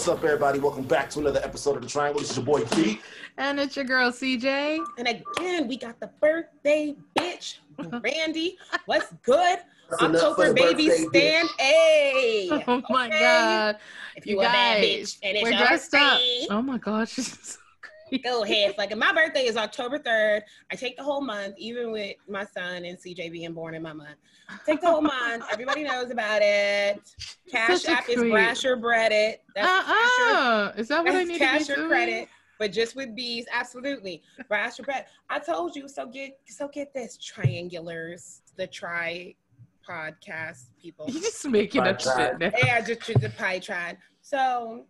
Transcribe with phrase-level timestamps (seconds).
[0.00, 0.58] What's up, everybody?
[0.60, 2.22] Welcome back to another episode of The Triangle.
[2.22, 3.02] This is your boy G.
[3.36, 4.82] And it's your girl CJ.
[4.96, 8.00] And again, we got the birthday bitch, uh-huh.
[8.02, 8.56] Randy.
[8.86, 9.58] What's good?
[9.90, 11.48] That's enough for October baby birthday stand.
[11.58, 12.48] Hey.
[12.66, 13.20] Oh my Okay.
[13.20, 13.76] god.
[14.16, 16.18] If You you, a bad bitch and it's we're your dressed up.
[16.48, 17.18] Oh my gosh.
[18.10, 18.54] she's so crazy.
[18.54, 18.74] go ahead.
[18.78, 20.42] Like my birthday is October 3rd.
[20.70, 23.92] I take the whole month, even with my son and CJ being born in my
[23.92, 24.16] month.
[24.66, 25.44] Take the whole month.
[25.52, 27.00] Everybody knows about it.
[27.50, 28.32] Cash Such a app is creep.
[28.34, 29.36] Brasher breaded.
[29.54, 30.72] That's Brasher Uh-uh.
[30.76, 31.88] Is that what I That's need cash to be or doing?
[31.88, 32.28] credit,
[32.58, 34.22] but just with bees, absolutely.
[34.48, 35.06] Brass or credit.
[35.28, 35.88] I told you.
[35.88, 39.34] So get so get this triangulars, the tri
[39.88, 41.06] podcast people.
[41.08, 42.50] You're just making up Bye, shit now.
[42.64, 43.98] yeah, just the pie tried.
[44.20, 44.84] So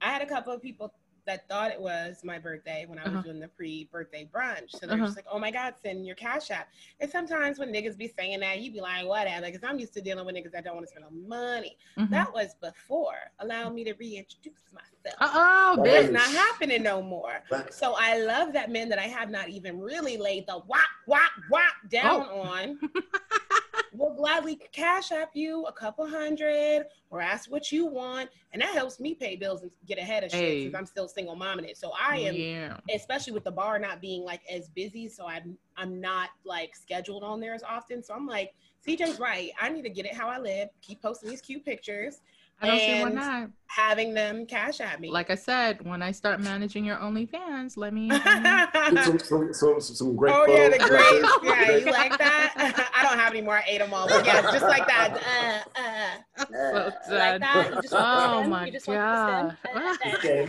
[0.00, 0.92] I had a couple of people
[1.26, 3.22] that thought it was my birthday when I was Uh-huh.
[3.22, 4.70] doing the pre-birthday brunch.
[4.70, 5.06] So they're Uh-huh.
[5.06, 6.68] just like, "Oh my God, send your cash app."
[7.00, 10.00] And sometimes when niggas be saying that, you be like, "Whatever," because I'm used to
[10.00, 11.76] dealing with niggas that don't want to spend no money.
[11.98, 12.10] Mhm.
[12.10, 13.16] That was before.
[13.40, 15.16] Allow me to reintroduce myself.
[15.20, 15.88] Uh-oh, Right.
[16.02, 16.12] It's bitch.
[16.12, 17.42] not happening no more.
[17.50, 17.76] Thanks.
[17.76, 21.30] So I love that men that I have not even really laid the whop, whop,
[21.48, 22.40] whop down Oh.
[22.42, 22.78] on
[23.96, 28.28] will gladly cash app you a couple hundred or ask what you want.
[28.52, 30.62] And that helps me pay bills and get ahead of shit Hey.
[30.64, 31.76] since I'm still single mom in it.
[31.76, 32.76] So I am Yeah.
[32.94, 35.08] especially with the bar not being like as busy.
[35.08, 38.02] So I'm I'm not like scheduled on there as often.
[38.02, 38.54] So I'm like,
[38.86, 39.50] CJ's right.
[39.60, 40.68] I need to get it how I live.
[40.82, 42.20] Keep posting these cute pictures,
[42.62, 43.50] I don't see why And- not.
[43.66, 45.10] having them cash at me.
[45.10, 48.08] Like I said, when I start managing your OnlyFans, let me.
[49.04, 50.88] Some, some, some, some great Oh yeah, the photos.
[50.88, 51.38] grapes.
[51.42, 52.90] Yeah, you like that?
[53.16, 53.54] I don't have any more.
[53.56, 54.06] I ate them all.
[54.08, 55.62] But yeah, just like that.
[56.46, 57.70] Uh, uh, so like that.
[57.74, 59.56] You just want the Oh my you just want the stem?
[59.74, 59.74] god.
[59.74, 60.48] Uh, uh, Okay.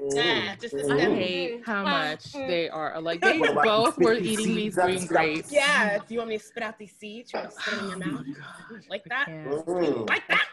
[0.00, 0.60] Mm.
[0.60, 1.14] just the I Mm.
[1.16, 2.46] hate how Mm, much mm.
[2.46, 3.20] they are alike.
[3.24, 5.50] They What both were sticky eating these green grapes.
[5.52, 5.98] Yeah.
[5.98, 7.32] Do you want me to spit out these seeds?
[7.32, 8.26] You want to spit them in your Oh mouth?
[8.70, 9.26] my Like that?
[9.28, 10.08] Mm.
[10.08, 10.46] Like that?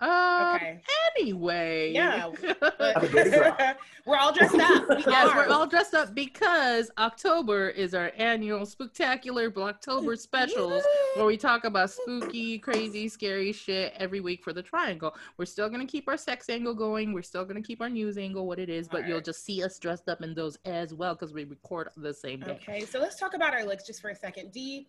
[0.00, 0.80] Um, Okay.
[1.18, 1.92] anyway.
[1.92, 2.30] Yeah.
[2.78, 3.58] Have a dirty drop.
[4.06, 4.88] we're all dressed up.
[4.88, 5.36] We yes, are.
[5.36, 10.82] we're all dressed up because October is our annual spectacular Blocktober specials
[11.14, 15.14] where we talk about spooky, crazy, scary shit every week for the triangle.
[15.38, 17.12] We're still gonna keep our sex angle going.
[17.12, 19.78] We're still gonna keep our news angle what it is, but you'll just see us
[19.78, 22.58] dressed up in those as well because we record the same day.
[22.62, 24.52] Okay, so let's talk about our looks just for a second.
[24.52, 24.88] D,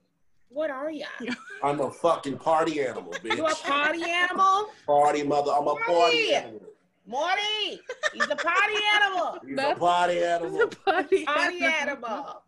[0.50, 1.08] what are ya?
[1.64, 3.36] I'm a fucking party animal, bitch.
[3.38, 4.68] You a party animal?
[4.86, 5.52] Party mother.
[5.52, 6.34] I'm a party Party.
[6.34, 6.62] animal.
[7.06, 7.80] Morty,
[8.14, 9.40] he's a party animal.
[9.42, 10.68] He's a That's- party It's a animal.
[10.86, 12.44] party, Party animal.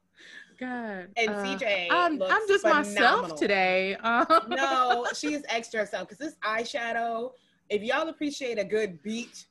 [0.60, 1.08] God.
[1.16, 3.38] And uh, CJ I'm, looks I'm just myself phenomenal.
[3.38, 3.96] today.
[3.96, 7.32] Um, No, she is extra herself because this eyeshadow.
[7.70, 9.46] If y'all appreciate a good beat,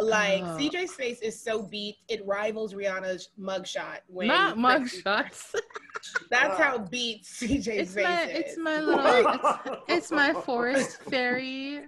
[0.00, 0.56] like Oh.
[0.58, 3.98] CJ's face is so beat, it rivals Rihanna's mugshot.
[4.08, 5.54] When not mugshots.
[6.30, 8.38] That's how beat CJ's It's face my, is.
[8.38, 9.06] it's my little,
[9.66, 11.84] it's, it's my forest fairy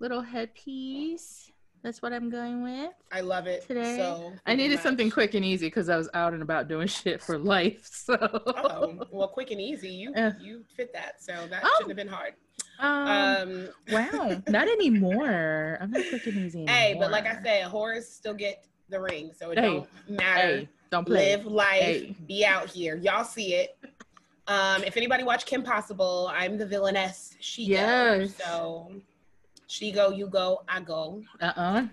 [0.00, 1.50] little headpiece.
[1.82, 2.92] That's what I'm going with.
[3.12, 4.82] I love it Today, So I needed much.
[4.82, 7.86] something quick and easy because I was out and about doing shit for life.
[7.92, 9.90] So, Oh, well, quick and easy.
[9.90, 10.32] You Yeah.
[10.40, 11.70] you fit that, so that Oh.
[11.76, 12.32] shouldn't have been hard.
[12.78, 15.78] Um, Um, wow, not anymore.
[15.80, 16.74] I'm not and easy anymore.
[16.74, 19.62] hey, but like I said, horrors still get the ring, so it Hey.
[19.62, 20.40] don't matter.
[20.42, 21.36] hey, don't play.
[21.36, 22.16] Live life, Hey.
[22.26, 22.96] be out here.
[22.96, 23.78] Y'all see it.
[24.46, 27.36] Um, if anybody watch Kim Possible, I'm the villainess.
[27.40, 28.18] She Yes.
[28.18, 28.36] goes.
[28.36, 28.92] So
[29.66, 31.22] she go, you go, I go.
[31.40, 31.86] Uh-uh.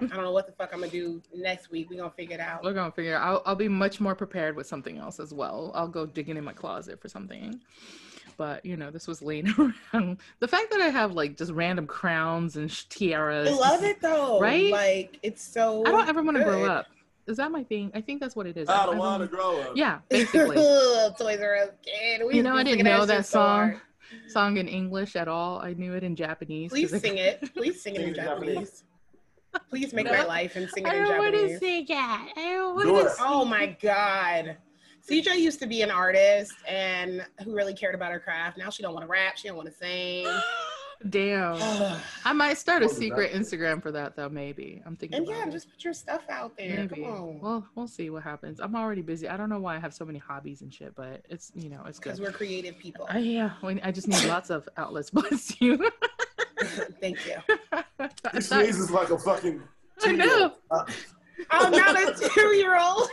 [0.00, 1.88] I don't know what the fuck I'm gonna do next week.
[1.90, 2.64] We gonna figure it out.
[2.64, 3.16] We're gonna figure.
[3.18, 5.70] I'll I'll be much more prepared with something else as well.
[5.74, 7.60] I'll go digging in my closet for something.
[8.36, 9.48] But you know, this was laying
[9.94, 10.18] around.
[10.40, 13.48] The fact that I have like just random crowns and tiaras.
[13.48, 14.40] I love it though.
[14.40, 14.70] Right?
[14.72, 15.84] Like it's so.
[15.86, 16.86] I don't ever want to grow up.
[17.26, 17.92] Is that my thing?
[17.94, 18.68] I think that's what it is.
[18.68, 19.76] I don't I want to grow up.
[19.76, 20.56] Yeah, basically.
[20.56, 22.22] Toys R Us kid.
[22.26, 23.80] We you know, I didn't know that shit so song
[24.28, 25.58] song in English at all.
[25.60, 26.70] I knew it in Japanese.
[26.70, 27.54] Please sing it.
[27.54, 28.54] Please sing it in Sing it in Japanese.
[28.54, 28.84] Japanese.
[29.70, 30.12] Please make No.
[30.12, 31.60] my life and sing it I in don't want to Japanese.
[31.60, 32.32] sing that.
[32.36, 33.10] I don't Do want it.
[33.10, 33.16] to.
[33.20, 34.56] Oh my god.
[35.08, 38.56] CJ used to be an artist and who really cared about her craft.
[38.58, 39.36] Now she don't want to rap.
[39.36, 40.26] She don't want to sing.
[41.08, 41.58] Damn.
[42.24, 43.32] I might start a secret?
[43.32, 44.28] Instagram for that though.
[44.28, 45.18] Maybe I'm thinking.
[45.18, 45.52] and about yeah, it.
[45.52, 46.76] just put your stuff out there.
[46.88, 47.02] Maybe.
[47.02, 47.40] Come on.
[47.40, 48.60] Well, we'll see what happens.
[48.60, 49.28] I'm already busy.
[49.28, 51.82] I don't know why I have so many hobbies and shit, but it's you know
[51.86, 52.28] it's Because good.
[52.28, 53.06] we're creative people.
[53.10, 55.10] I, yeah, when- I just need lots of outlets.
[55.12, 55.90] Bless you.
[57.00, 57.34] Thank you.
[57.72, 58.08] I He
[58.40, 59.60] thought- sneezes like a fucking.
[60.04, 60.52] I know.
[60.70, 60.84] Uh,
[61.50, 63.08] Uh, I'm not a two year old.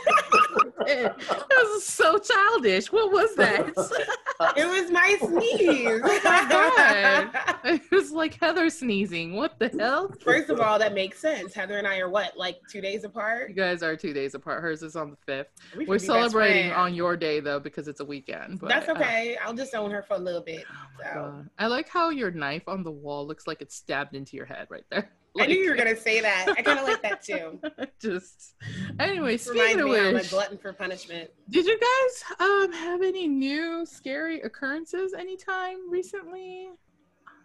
[0.86, 1.12] It
[1.50, 2.90] was so childish.
[2.92, 3.66] What was that?
[4.56, 6.00] It was my sneeze.
[6.32, 7.30] Oh
[7.64, 9.36] it was like Heather sneezing.
[9.36, 10.10] What the hell?
[10.24, 11.54] First of all, that makes sense.
[11.54, 13.50] Heather and I are what, like two days apart?
[13.50, 14.62] You guys are two days apart.
[14.62, 15.48] Hers is on the fifth.
[15.76, 18.60] We We're could be best celebrating on your day though because it's a weekend.
[18.60, 19.36] But, That's uh, okay.
[19.44, 20.64] I'll just own her for a little bit.
[20.70, 21.44] oh So.
[21.58, 24.68] I like how your knife on the wall looks like it's stabbed into your head
[24.70, 25.10] right there.
[25.38, 26.46] I knew you were gonna say that.
[26.56, 27.60] I kind of like that too.
[28.00, 28.54] just
[28.98, 29.36] anyway.
[29.38, 31.30] Reminds Speaking of me I'm a glutton for punishment.
[31.50, 36.70] did you guys um have any new scary occurrences anytime recently?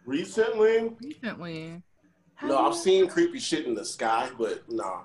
[0.05, 1.81] Recently, Recently.
[2.35, 5.01] Have no, I've seen creepy shit in the sky, but nah.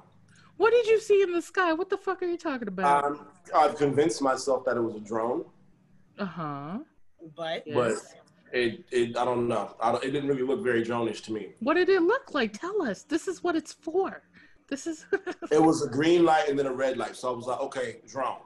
[0.56, 1.72] What did you see in the sky?
[1.72, 3.04] What the fuck are you talking about?
[3.04, 5.44] Um, I've convinced myself that it was a drone,
[6.18, 6.78] Uh huh.
[7.36, 8.14] But but Yes.
[8.52, 9.74] It, it I don't know.
[9.80, 11.54] I don't, it didn't really look very drone-ish to me.
[11.60, 12.52] What did it look like?
[12.58, 13.02] Tell us.
[13.04, 14.22] This is what it's for.
[14.68, 15.06] This is.
[15.50, 17.96] It was a green light and then a red light, so I was like, okay,
[18.06, 18.38] drone.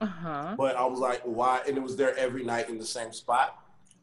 [0.00, 0.54] uh huh.
[0.56, 1.60] But I was like, why?
[1.66, 3.58] And it was there every night in the same spot.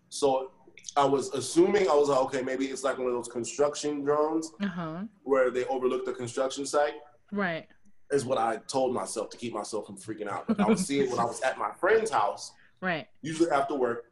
[0.09, 0.51] So
[0.97, 4.51] I was assuming I was like, okay, maybe it's like one of those construction drones
[4.61, 5.03] Uh huh.
[5.23, 6.95] where they overlook the construction site.
[7.31, 7.67] Right.
[8.11, 10.47] Is what I told myself to keep myself from freaking out.
[10.47, 12.51] But I was seeing when I was at my friend's house,
[12.81, 13.07] Right.
[13.21, 14.05] usually after work.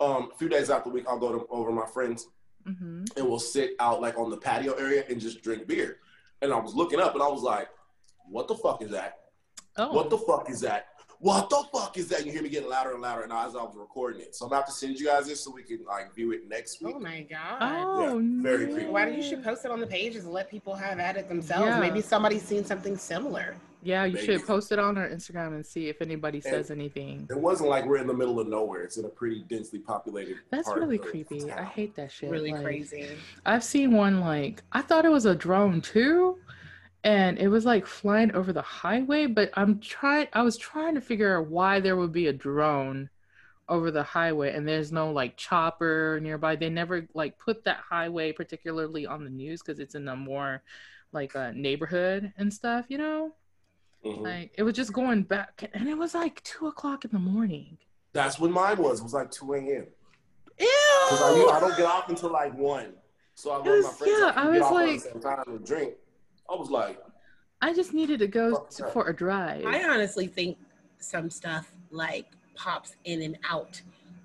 [0.00, 2.28] Um, a few days after the week, I'll go to, over to my friends
[2.66, 3.04] Mm-hmm.
[3.18, 5.98] and we'll sit out like on the patio area and just drink beer.
[6.40, 7.68] And I was looking up and I was like,
[8.26, 9.18] what the fuck is that?
[9.76, 9.92] Oh.
[9.92, 10.86] What the fuck is that?
[11.18, 12.24] What the fuck is that?
[12.24, 14.50] You hear me getting louder and louder, and as I was recording it, so I'm
[14.52, 16.94] about to send you guys this so we can like view it next week.
[16.96, 17.58] oh my god.
[17.60, 18.72] Oh, Yeah, very no.
[18.74, 18.90] creepy.
[18.90, 21.28] Why don't you should post it on the pages and let people have at it
[21.28, 21.66] themselves?
[21.66, 21.80] Yeah.
[21.80, 23.56] Maybe somebody's seen something similar.
[23.84, 24.26] Yeah, you Maybe.
[24.26, 27.26] should post it on our Instagram and see if anybody says anything.
[27.30, 28.82] It wasn't like we're in the middle of nowhere.
[28.82, 30.36] It's in a pretty densely populated.
[30.50, 31.50] That's part of really the creepy.
[31.52, 32.30] I hate that shit.
[32.30, 33.08] Really Like, crazy.
[33.44, 36.38] I've seen one like I thought it was a drone too,
[37.04, 39.26] and it was like flying over the highway.
[39.26, 40.28] But I'm trying.
[40.32, 43.10] I was trying to figure out why there would be a drone
[43.68, 46.56] over the highway, and there's no like chopper nearby.
[46.56, 50.62] They never like put that highway particularly on the news because it's in a more
[51.12, 52.86] like a neighborhood and stuff.
[52.88, 53.34] You know,
[54.04, 54.20] Mhm.
[54.22, 57.78] like it was just going back, and it was like two o'clock in the morning.
[58.12, 59.00] That's when mine was.
[59.00, 59.64] It was like 2 a.m.
[59.66, 59.86] Ew!
[61.10, 62.92] Because I, I don't get off until like 1.
[63.34, 65.20] So I go to my was- friends' yeah, house I get was off like- same
[65.20, 65.94] time and drink.
[66.48, 67.00] I was like,
[67.60, 69.64] I just needed to go to, for a drive.
[69.66, 70.58] I honestly think
[70.98, 73.80] some stuff like pops in and out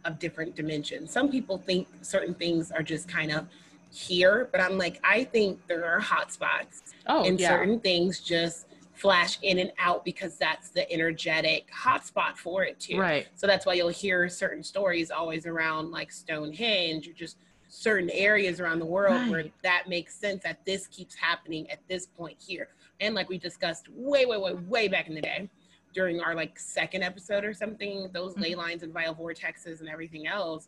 [0.05, 1.09] of different dimensions.
[1.11, 3.47] Some people think certain things are just kind of
[3.91, 7.49] here, but I'm like, I think there are hot spots oh and yeah.
[7.49, 8.67] certain things just
[8.99, 12.99] flash in and out because that's the energetic hotspot for it too.
[12.99, 13.27] Right.
[13.35, 17.37] So that's why you'll hear certain stories always around like Stonehenge or just
[17.69, 22.07] certain areas around the world where that makes sense that this keeps happening at this
[22.07, 22.69] point here.
[22.99, 25.49] And like we discussed way, way, way, way back in the day
[25.93, 28.41] during our like second episode or something, those Mhm.
[28.41, 30.67] ley lines and vital vortexes and everything else,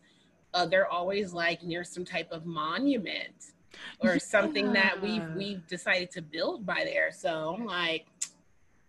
[0.53, 3.53] uh, they're always like near some type of monument
[3.99, 7.11] or something that we've we've decided to build by there.
[7.11, 8.05] So I'm like,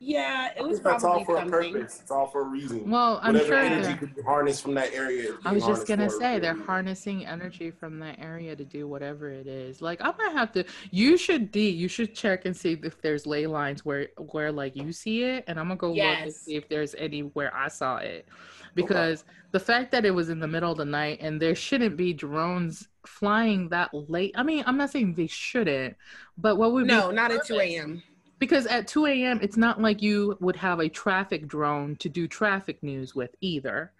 [0.05, 2.01] yeah, it I was think that's all probably for a purpose.
[2.01, 2.91] It's all for a reason.
[2.91, 3.63] Well, I'm Whatever sure.
[3.63, 5.35] energy could be harnessed from that area.
[5.45, 9.47] I was just gonna say they're harnessing energy from that area to do whatever it
[9.47, 9.81] is.
[9.81, 10.65] Like I might have to.
[10.91, 11.69] You should D.
[11.69, 15.45] You should check and see if there's ley lines where where like you see it,
[15.47, 18.27] and I'm gonna go look and see if there's any where I saw it,
[18.75, 21.97] because the fact that it was in the middle of the night and there shouldn't
[21.97, 24.33] be drones flying that late.
[24.37, 25.97] I mean, I'm not saying they shouldn't,
[26.39, 28.03] but what would be No, the not at 2 a.m.
[28.43, 32.27] Because at 2 a.m., it's not like you would have a traffic drone to do
[32.27, 33.93] traffic news with either.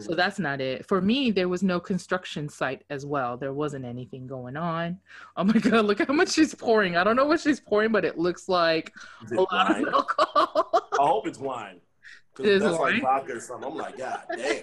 [0.00, 0.16] So Mhm.
[0.16, 0.84] that's not it.
[0.84, 3.36] For me, there was no construction site as well.
[3.36, 4.98] There wasn't anything going on.
[5.36, 6.96] Oh my God, look how much she's pouring.
[6.96, 8.92] I don't know what she's pouring, but it looks like
[9.24, 9.86] Is a it lot wine?
[9.86, 10.88] of alcohol.
[11.00, 11.76] I hope it's wine.
[12.40, 12.92] It Because is that's wine?
[12.94, 13.70] like vodka or something.
[13.70, 14.62] I'm like, God damn.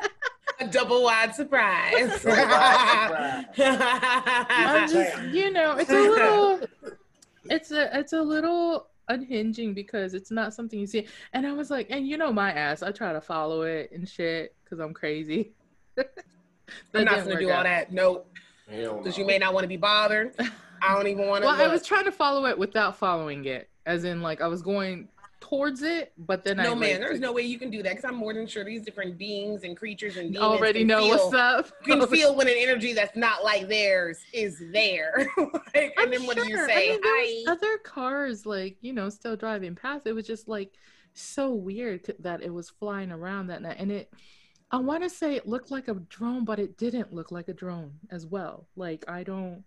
[0.60, 2.22] A double wide surprise.
[2.22, 6.60] Double wide I'm just, you know, it's a little,
[7.44, 11.06] it's a, it's a little unhinging because it's not something you see.
[11.32, 14.08] And I was like, and you know my ass, I try to follow it and
[14.08, 15.52] shit because I'm crazy.
[16.94, 17.92] I'm not gonna work do all that.
[17.92, 18.28] Nope.
[18.68, 20.34] Because you may not want to be bothered.
[20.82, 21.46] I don't even want to.
[21.48, 24.62] Well, I was trying to follow it without following it, as in like I was
[24.62, 25.08] going
[25.42, 27.90] towards it, but then I no like, man, there's no way you can do that
[27.90, 31.34] because I'm more than sure these different beings and creatures and already know feel, what's
[31.34, 31.72] up.
[31.84, 35.26] You can feel when an energy that's not like theirs is there.
[35.74, 36.96] like, and then what do you say?
[37.02, 40.06] I mean, other cars like you know still driving past.
[40.06, 40.74] It was just like
[41.12, 44.12] so weird that it was flying around that night, and it.
[44.70, 47.52] I want to say it looked like a drone, but it didn't look like a
[47.52, 48.68] drone as well.
[48.76, 49.64] Like I don't.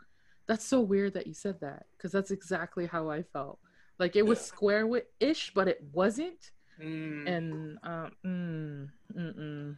[0.47, 3.59] That's so weird that you said that because that's exactly how I felt.
[3.99, 4.45] Like it was Yeah.
[4.45, 6.51] square with ish, but it wasn't.
[6.81, 9.75] Mm, And um, mm,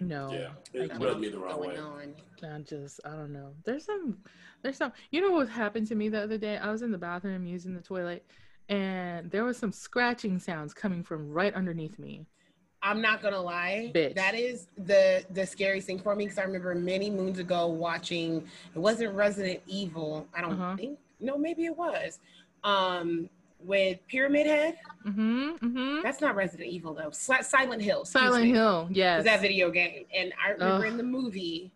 [0.00, 0.30] no.
[0.32, 1.78] Yeah, I it rubbed me the wrong going way.
[1.78, 2.14] on?
[2.44, 3.54] I just I don't know.
[3.64, 4.18] There's some
[4.62, 6.58] there's some you know what happened to me the other day?
[6.58, 8.26] I was in the bathroom using the toilet
[8.68, 12.26] and there was some scratching sounds coming from right underneath me.
[12.82, 13.90] I'm not gonna lie.
[13.94, 14.14] Bitch.
[14.14, 18.46] That is the the scariest thing for me because I remember many moons ago watching.
[18.74, 20.26] It wasn't Resident Evil.
[20.34, 20.76] I don't Uh-huh.
[20.76, 20.98] think.
[21.20, 22.18] no, maybe it was.
[22.64, 23.30] Um,
[23.66, 24.78] with Pyramid Head.
[25.06, 25.50] Mm-hmm.
[25.66, 26.02] Mm-hmm.
[26.02, 27.10] That's not Resident Evil though.
[27.10, 28.04] Sli- Silent Hill.
[28.04, 28.50] Silent me.
[28.52, 28.86] Hill.
[28.88, 29.24] was Yes.
[29.24, 30.04] that video game.
[30.14, 30.92] And I remember Ugh.
[30.92, 31.72] in the movie,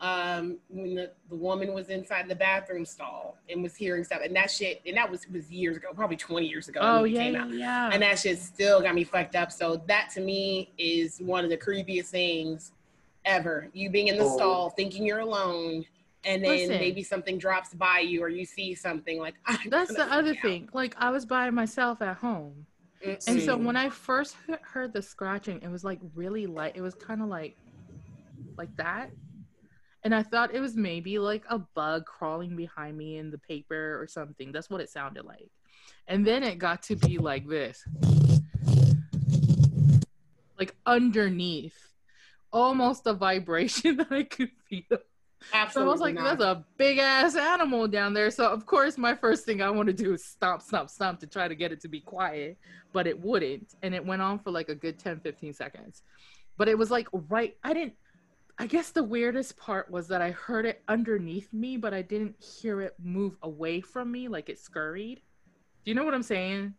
[0.00, 4.34] um, when the, the woman was inside the bathroom stall and was hearing stuff, and
[4.34, 6.80] that shit, and that was was years ago, probably 20 years ago.
[6.82, 7.50] Oh yeah, came yeah, out.
[7.52, 7.90] yeah.
[7.92, 9.52] And that shit still got me fucked up.
[9.52, 12.72] So that to me is one of the creepiest things
[13.24, 13.68] ever.
[13.72, 14.36] You being in the Oh.
[14.36, 15.84] stall, thinking you're alone,
[16.24, 16.78] and then Listen.
[16.78, 19.34] maybe something drops by you or you see something like
[19.68, 20.42] That's the other out.
[20.42, 20.68] thing.
[20.72, 22.66] Like I was by myself at home.
[23.04, 23.28] Mm-mm.
[23.28, 26.76] And so when I first heard the scratching, it was like really light.
[26.76, 27.56] It was kind of like
[28.56, 29.10] like that.
[30.04, 34.00] And I thought it was maybe like a bug crawling behind me in the paper
[34.00, 34.52] or something.
[34.52, 35.50] That's what it sounded like.
[36.08, 37.84] And then it got to be like this.
[40.58, 41.76] Like underneath.
[42.52, 44.98] Almost a vibration that I could feel.
[45.70, 46.38] So I was like, not.
[46.38, 48.30] that's a big ass animal down there.
[48.30, 51.26] So of course my first thing I want to do is stomp, stomp, stomp to
[51.26, 52.58] try to get it to be quiet,
[52.92, 53.74] but it wouldn't.
[53.82, 56.02] And it went on for like a good 10, 15 seconds.
[56.56, 57.94] But it was like right I didn't
[58.58, 62.36] I guess the weirdest part was that I heard it underneath me, but I didn't
[62.42, 65.20] hear it move away from me like it scurried.
[65.84, 66.74] Do you know what I'm saying?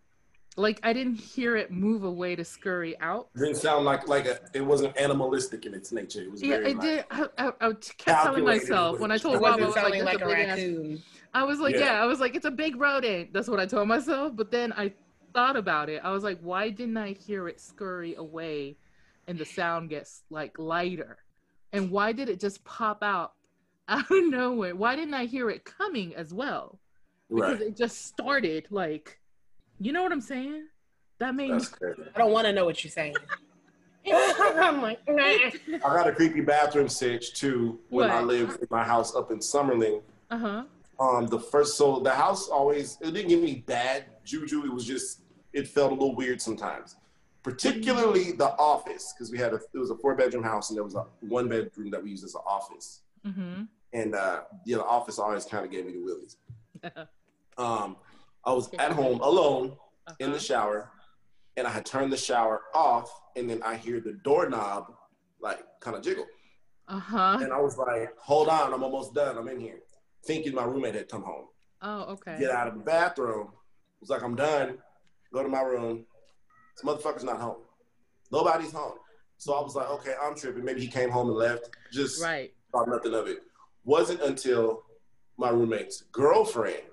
[0.56, 3.30] Like I didn't hear it move away to scurry out.
[3.36, 4.40] It didn't sound like like a.
[4.54, 6.22] It wasn't animalistic in its nature.
[6.22, 7.06] It was Yeah, very it like, did.
[7.10, 10.06] I, I, I kept telling myself when I told it Rob, I wasn't like, sounding
[10.06, 11.04] like a a big ass raccoon.
[11.34, 11.86] I was like, Yeah.
[11.86, 12.02] yeah.
[12.04, 13.34] I was like, it's a big rodent.
[13.34, 14.36] That's what I told myself.
[14.36, 14.94] But then I
[15.34, 16.02] thought about it.
[16.04, 18.78] I was like, why didn't I hear it scurry away
[19.28, 21.18] and the sound gets like lighter?
[21.72, 23.34] And why did it just pop out
[23.88, 24.76] out of nowhere?
[24.76, 26.80] Why didn't I hear it coming as well?
[27.34, 27.70] Because right.
[27.70, 29.20] it just started like,
[29.86, 30.68] you know what I'm saying?
[31.20, 32.02] That made That's crazy.
[32.16, 33.16] I don't want to know what you're saying.
[34.14, 35.24] I'm like, nah.
[35.24, 39.40] I got a creepy bathroom sitch too when I lived in my house up in
[39.40, 40.02] Summerlin.
[40.30, 40.64] uh huh.
[41.00, 44.66] Um, the first so the house always it didn't give me bad juju.
[44.66, 45.22] It was just
[45.52, 46.98] it felt a little weird sometimes.
[47.42, 50.84] Particularly the office because we had a it was a four bedroom house and there
[50.84, 53.02] was a one bedroom that we used as an office.
[53.26, 53.64] Mm-hmm.
[53.94, 56.38] And uh, yeah, the office always kind of gave me the willies.
[57.58, 57.98] Um,
[58.46, 59.78] I was at home alone
[60.20, 60.34] in Uh-huh.
[60.34, 60.92] the shower,
[61.56, 64.94] and I had turned the shower off, and then I hear the doorknob
[65.40, 66.26] like kind of jiggle.
[66.88, 67.38] Uh huh.
[67.42, 69.38] And I was like, hold on, I'm almost done.
[69.38, 69.80] I'm in here.
[70.26, 71.48] Thinking my roommate had come home.
[71.82, 72.38] Oh, okay.
[72.40, 73.52] Get out of the bathroom.
[74.00, 74.78] Was like, I'm done.
[75.34, 76.06] Go to my room.
[76.76, 77.58] This motherfucker's not home.
[78.32, 78.98] Nobody's home.
[79.38, 80.64] So I was like, okay, I'm tripping.
[80.64, 81.70] Maybe he came home and left.
[81.92, 82.54] Just Right.
[82.72, 83.40] thought nothing of it.
[83.86, 84.84] Wasn't until
[85.38, 86.84] my roommate's girlfriend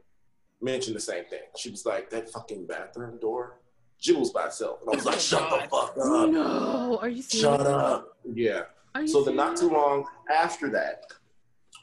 [0.60, 1.40] mentioned the same thing.
[1.56, 3.60] She was like, that fucking bathroom door
[3.98, 4.80] jiggles by itself.
[4.80, 6.30] And I was like, shut the fuck up.
[6.30, 6.98] no.
[7.00, 7.42] Are you serious?
[7.42, 8.16] Shut up.
[8.32, 8.62] Yeah.
[8.94, 11.04] Are you So then not too long after that,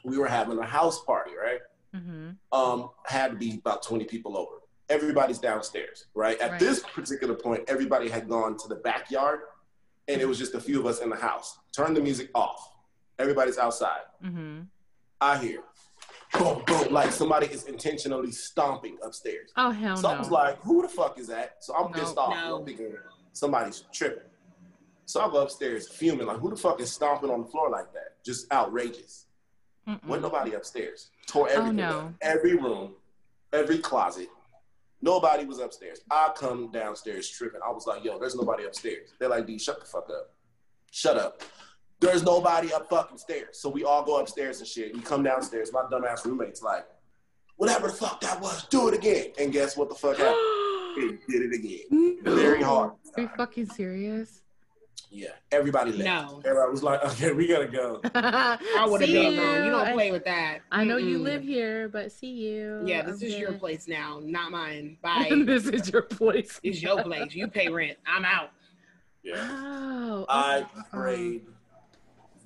[0.04, 1.60] we were having a house party, right?
[1.94, 2.30] Mm-hmm.
[2.52, 4.52] Um, had to be about 20 people over.
[4.88, 6.38] Everybody's downstairs, right?
[6.40, 6.60] At Right.
[6.60, 9.40] this particular point, everybody had gone to the backyard
[10.08, 11.58] and it was just a few of us in the house.
[11.72, 12.72] Turn the music off.
[13.18, 14.00] Everybody's outside.
[14.24, 14.60] Mm-hmm.
[15.20, 15.60] I hear
[16.32, 19.50] boom, boom, like somebody is intentionally stomping upstairs.
[19.56, 20.14] Oh hell So no.
[20.14, 21.56] I was like, who the fuck is that?
[21.60, 22.30] So I'm No, pissed off.
[22.34, 22.58] no.
[22.58, 22.94] I'm thinking
[23.32, 24.24] somebody's tripping.
[25.06, 27.92] So I go upstairs fuming, like, who the fuck is stomping on the floor like
[27.94, 28.22] that?
[28.24, 29.26] Just outrageous.
[29.88, 30.04] Mm-mm.
[30.04, 31.10] Wasn't nobody upstairs.
[31.26, 31.98] Tore oh, everything Oh, no.
[32.08, 32.12] up.
[32.20, 32.92] Every room,
[33.54, 34.28] every closet.
[35.00, 36.00] Nobody was upstairs.
[36.10, 37.60] I come downstairs tripping.
[37.66, 39.14] I was like, yo, there's nobody upstairs.
[39.18, 40.34] They're like, D, shut the fuck up.
[40.90, 41.42] Shut up.
[42.00, 43.58] There's nobody up fucking stairs.
[43.60, 44.94] So we all go upstairs and shit.
[44.94, 45.72] We come downstairs.
[45.72, 46.86] My dumbass roommate's like,
[47.56, 49.32] whatever the fuck that was, do it again.
[49.38, 51.18] And guess what the fuck happened?
[51.26, 52.18] He did it again.
[52.22, 52.92] Very hard.
[53.16, 54.42] Are you fucking serious?
[55.10, 55.28] Yeah.
[55.52, 56.04] Everybody left.
[56.04, 56.40] No.
[56.44, 58.00] Everybody was like, okay, we gotta go.
[58.14, 59.56] I would have See been gone.
[59.58, 59.70] You you.
[59.70, 60.58] don't play with that.
[60.70, 61.22] I know you Mm-mm.
[61.22, 62.82] live here, but see you.
[62.84, 64.98] Yeah, this is your place now, not mine.
[65.02, 65.30] Bye.
[65.44, 66.60] this is your place.
[66.62, 67.34] it's your place.
[67.34, 67.96] You pay rent.
[68.06, 68.50] I'm out.
[69.22, 69.36] Yeah.
[69.50, 70.66] Oh, I okay.
[70.92, 71.46] prayed.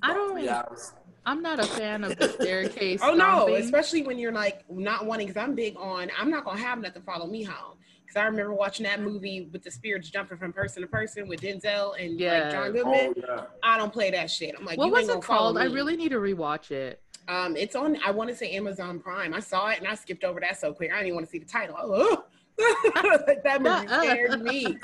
[0.03, 0.93] I don't- three hours.
[1.25, 3.01] I'm not a fan of the staircase.
[3.05, 3.17] Oh no,
[3.47, 3.55] stomping.
[3.57, 6.11] especially when you're like not wanting, because I'm big on.
[6.19, 7.79] I'm not gonna have nothing follow me home.
[8.05, 11.41] Because I remember watching that movie with the spirits jumping from person to person with
[11.41, 12.41] Denzel and Yeah.
[12.43, 13.15] like John Oh Goodman.
[13.17, 13.45] yeah.
[13.63, 14.55] I don't play that shit.
[14.59, 15.59] I'm like, What you was ain't gonna it follow called?
[15.59, 17.01] I really need to rewatch it.
[17.29, 17.99] Um, it's on.
[18.05, 19.33] I want to say Amazon Prime.
[19.33, 20.91] I saw it and I skipped over that so quick.
[20.91, 21.77] I didn't even want to see the title.
[21.79, 22.25] Oh,
[22.59, 24.79] like that movie scared me.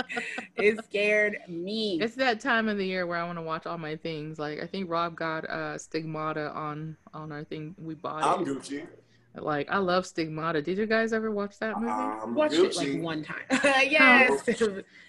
[0.57, 2.01] It scared me.
[2.01, 4.39] It's that time of the year where I want to watch all my things.
[4.39, 7.75] Like I think Rob got uh, Stigmata on on our thing.
[7.79, 8.49] We bought I'm it.
[8.49, 8.87] Gucci.
[9.35, 10.63] Like I love Stigmata.
[10.63, 11.93] Did you guys ever watch that movie?
[11.93, 13.43] I'm watched it like one time.
[13.51, 14.49] yes,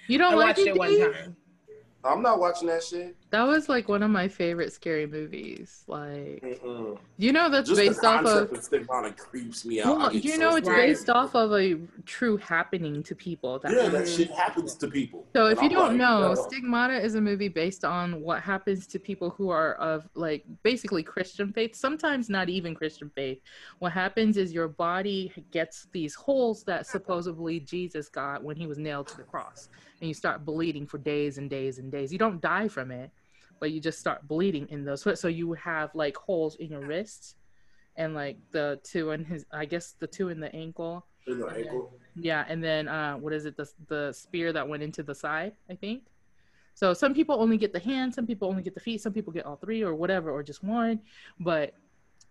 [0.08, 1.36] you don't I like watched it one time.
[2.04, 3.16] I'm not watching that shit.
[3.32, 5.84] That was like one of my favorite scary movies.
[5.86, 6.98] Like, Mm-mm.
[7.18, 8.64] you know, that's Just based the off of.
[8.64, 9.98] stigmata creeps me out.
[9.98, 10.88] Well, you so know, it's scared.
[10.88, 13.60] based off of a true happening to people.
[13.60, 13.98] That Yeah, happened.
[14.06, 15.28] that shit happens to people.
[15.36, 16.36] So if you don't like, know, yo.
[16.36, 21.04] Stigmata is a movie based on what happens to people who are of like basically
[21.04, 23.40] Christian faith, sometimes not even Christian faith.
[23.78, 28.80] What happens is your body gets these holes that supposedly Jesus got when he was
[28.80, 29.70] nailed to the cross.
[30.02, 32.12] And you start bleeding for days and days and days.
[32.12, 33.12] You don't die from it,
[33.60, 35.06] but you just start bleeding in those.
[35.20, 37.36] So you have like holes in your wrists
[37.96, 41.48] and like the two in his I guess the two in the ankle In the
[41.48, 41.94] ankle.
[42.16, 43.58] yeah, and then uh, what is it?
[43.58, 46.04] The the spear that went into the side, I think.
[46.76, 49.34] So some people only get the hand, some people only get the feet, some people
[49.34, 51.02] get all three or whatever, or just one.
[51.40, 51.74] But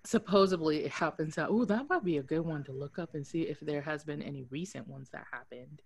[0.08, 3.26] supposedly it happens that oh, that might be a good one to look up and
[3.26, 5.82] see if there has been any recent ones that happened.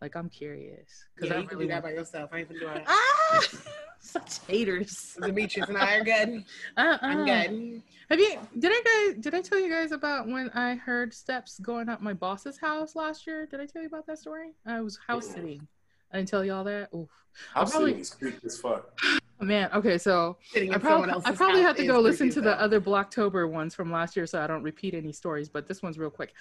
[0.00, 2.30] Like I'm curious Yeah, I you can do that by yourself.
[2.32, 2.84] I ain't gonna do it.
[2.86, 3.40] ah,
[4.00, 5.18] such haters.
[5.20, 6.44] Demetrius and I are good.
[6.78, 6.98] Uh-uh.
[7.02, 7.82] I'm good.
[8.08, 8.38] Have you?
[8.58, 9.22] Did I guys?
[9.22, 12.96] Did I tell you guys about when I heard steps going up my boss's house
[12.96, 13.44] last year?
[13.44, 14.52] Did I tell you about that story?
[14.64, 15.68] I was house sitting.
[16.14, 16.88] I didn't tell y'all that.
[16.94, 17.10] Oof.
[17.54, 18.98] I'm probably- seeing these creepy as fuck.
[19.40, 22.80] Man, okay, so I probably I probably have to go listen to as the other
[22.80, 25.48] Blocktober ones from last year so I don't repeat any stories.
[25.48, 26.32] But this one's real quick.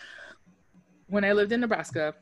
[1.08, 2.16] When I lived in Nebraska,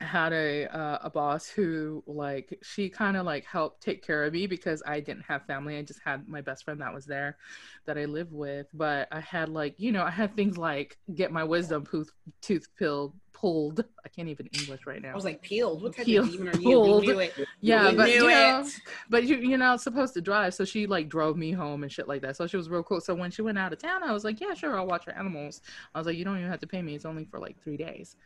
[0.00, 4.24] I had a uh, a boss who like she kind of like helped take care
[4.24, 5.78] of me because I didn't have family.
[5.78, 7.38] I just had my best friend that was there
[7.86, 8.66] that I lived with.
[8.74, 12.68] But I had like you know I had things like get my wisdom tooth tooth
[12.78, 13.84] pill pulled.
[14.04, 15.10] I can't even English right now.
[15.12, 15.82] I was like peeled.
[15.82, 16.62] What type Peeled, of demon are you?
[16.62, 17.00] pulled.
[17.02, 17.34] We knew it.
[17.60, 18.80] Yeah, We but you know, it.
[19.10, 22.08] but you you're not supposed to drive, so she like drove me home and shit
[22.08, 22.36] like that.
[22.36, 23.00] So she was real cool.
[23.02, 25.12] So when she went out of town, I was like, yeah, sure, I'll watch her
[25.12, 25.60] animals.
[25.94, 26.94] I was like, you don't even have to pay me.
[26.94, 28.16] It's only for like three days.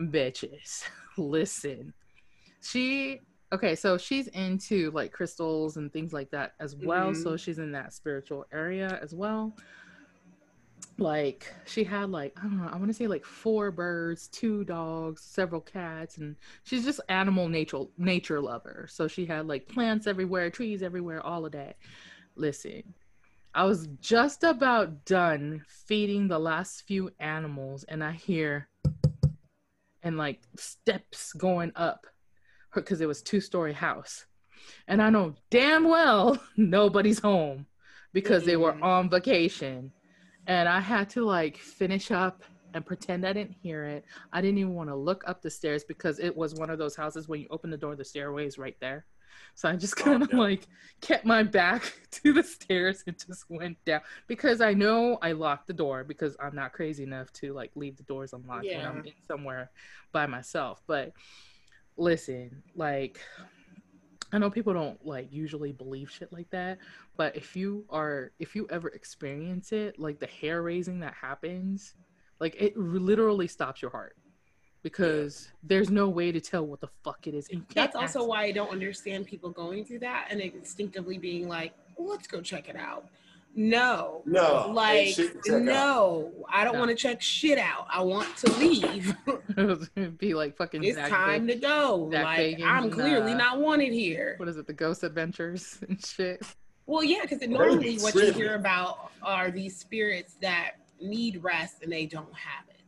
[0.00, 0.84] Bitches,
[1.18, 1.92] listen.
[2.62, 3.20] She
[3.52, 7.10] okay, so she's into like crystals and things like that as well.
[7.10, 7.22] Mhm.
[7.22, 9.54] So she's in that spiritual area as well.
[11.02, 14.62] Like she had like I don't know, I want to say like four birds, two
[14.62, 18.86] dogs, several cats, and she's just animal nature nature lover.
[18.88, 21.76] So she had like plants everywhere, trees everywhere, all of that.
[22.36, 22.94] Listen,
[23.52, 28.68] I was just about done feeding the last few animals, and I hear
[30.04, 32.06] and like steps going up
[32.72, 34.26] because it was two story house,
[34.86, 37.66] and I know damn well nobody's home
[38.12, 39.90] because they were on vacation,
[40.46, 42.42] and I had to like finish up
[42.74, 44.04] and pretend I didn't hear it.
[44.32, 46.96] I didn't even want to look up the stairs because it was one of those
[46.96, 49.04] houses when you open the door, the stairway is right there.
[49.54, 50.38] So I just Oh, kind of yeah.
[50.38, 50.66] like
[51.00, 55.66] kept my back to the stairs and just went down because I know I locked
[55.66, 59.04] the door because I'm not crazy enough to like leave the doors unlocked when I'm
[59.04, 59.70] in somewhere
[60.12, 60.82] by myself.
[60.86, 61.12] But
[61.96, 63.20] listen, like
[64.32, 66.78] I know people don't like usually believe shit like that,
[67.16, 71.94] but if you are if you ever experience it, like the hair raising that happens,
[72.40, 74.16] like it r- literally stops your heart
[74.82, 77.48] because there's no way to tell what the fuck it is.
[77.74, 82.08] That's also why I don't understand people going through that and instinctively being like, well,
[82.08, 83.06] let's go check it out.
[83.54, 84.22] No.
[84.24, 85.62] No, Like, shit to check out.
[85.62, 86.78] no, I don't No.
[86.80, 87.86] want to check shit out.
[87.90, 89.14] I want to leave.
[90.18, 92.08] Be like fucking it's Zak time Ba- to go.
[92.10, 94.34] Zak like, Bagans I'm and, clearly uh, not wanted here.
[94.38, 96.42] what is it, the Ghost Adventures and shit.
[96.86, 101.82] Well, yeah, because be normally what you hear about are these spirits that need rest
[101.82, 102.80] and they don't have it.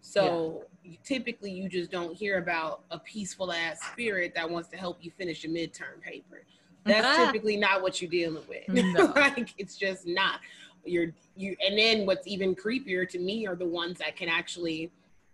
[0.00, 0.64] So
[1.04, 5.10] typically, you just don't hear about a peaceful ass spirit that wants to help you
[5.10, 6.42] finish a midterm paper.
[6.88, 8.68] That's typically not what you're dealing with.
[8.68, 9.12] No.
[9.16, 10.40] like it's just not.
[10.84, 14.90] You're you, and then what's even creepier to me are the ones that can actually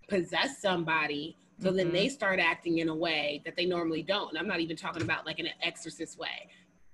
[0.09, 1.37] possess somebody.
[1.61, 1.93] So then Mhm.
[1.93, 4.31] they start acting in a way that they normally don't.
[4.31, 6.49] And I'm not even talking about like an exorcist way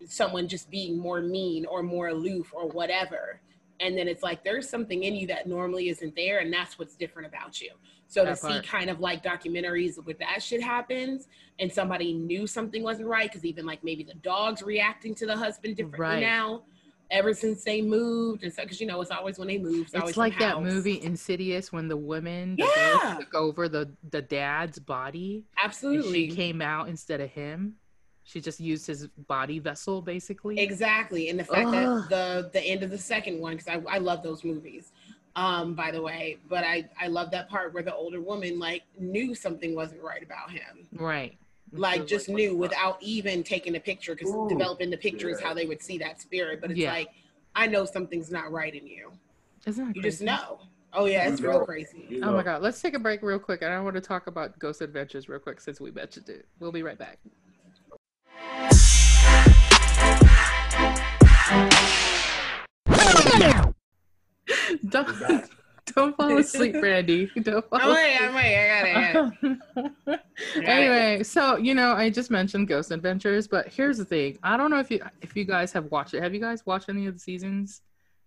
[0.06, 3.40] someone just being more mean or more aloof or whatever.
[3.80, 6.96] And then it's like there's something in you that normally isn't there, and that's what's
[6.96, 7.70] different about you.
[8.08, 12.46] So to That see kind of like documentaries where that shit happens and somebody knew
[12.46, 16.20] something wasn't right, because even like maybe the dog's reacting to the husband differently Right.
[16.20, 16.62] now,
[17.10, 19.94] ever since they moved, and so because you know it's always when they move, it's,
[19.94, 20.64] It's like that house.
[20.64, 23.16] movie Insidious when the woman the Yeah.
[23.18, 27.76] took over the the dad's body Absolutely, she came out instead of him.
[28.30, 30.60] She just used his body vessel basically.
[30.60, 32.08] Exactly, and the fact Ugh.
[32.08, 34.92] that the the end of the second one because I, I love those movies,
[35.34, 36.38] um, by the way.
[36.48, 40.22] But I I love that part where the older woman like knew something wasn't right
[40.22, 41.36] about him, Right.
[41.72, 42.60] Like just what knew the fuck?
[42.60, 46.20] without even taking a picture because developing the picture is how they would see that
[46.20, 46.60] spirit.
[46.60, 46.92] But it's Yeah.
[46.92, 47.08] like
[47.56, 49.10] I know something's not right in you.
[49.66, 50.60] Isn't that You just know.
[50.92, 51.64] Oh yeah, it's You real know.
[51.64, 52.06] crazy.
[52.08, 52.32] You Oh know.
[52.36, 54.82] my god, let's take a break real quick and I want to talk about Ghost
[54.82, 56.46] Adventures real quick since we mentioned it.
[56.60, 57.18] We'll be right back.
[64.88, 65.44] don't,
[65.94, 67.30] don't fall asleep, Brandy.
[67.42, 68.20] Don't fall I'm asleep.
[68.20, 70.20] I'm wait, I'm wait, I got it.
[70.64, 74.38] anyway, so you know, I just mentioned Ghost Adventures, but here's the thing.
[74.42, 76.22] I don't know if you if you guys have watched it.
[76.22, 77.82] Have you guys watched any of the seasons?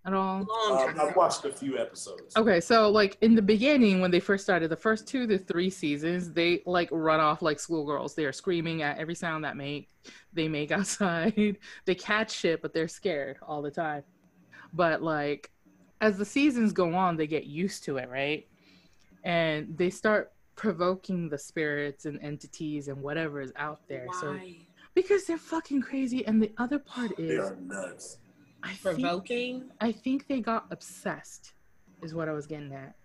[0.05, 0.43] At all?
[0.43, 2.35] Long Um, time I've watched a few episodes.
[2.35, 5.69] Okay, so like in the beginning when they first started, the first two to three
[5.69, 8.13] seasons, they like run off like schoolgirls.
[8.15, 9.89] They are screaming at every sound that make
[10.33, 11.57] they make outside.
[11.85, 14.03] they catch shit, but they're scared all the time.
[14.73, 15.51] But like
[16.01, 18.45] as the seasons go on, they get used to it, right?
[19.23, 24.07] And they start provoking the spirits and entities and whatever is out there.
[24.19, 24.57] So Why?
[24.93, 26.25] because they're fucking crazy.
[26.27, 28.17] And the other part is they are nuts.
[28.63, 29.69] I think Provoking?
[29.81, 31.53] I think they got obsessed,
[32.01, 32.95] is what I was getting at,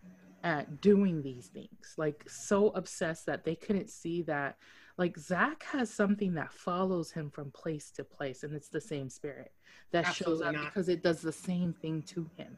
[0.45, 1.95] at doing these things.
[1.97, 4.57] Like, so obsessed that they couldn't see that.
[4.97, 9.11] Like, Zak has something that follows him from place to place, and it's the same
[9.11, 9.53] spirit
[9.91, 10.67] that shows up not.
[10.67, 12.57] because it does the same thing to him.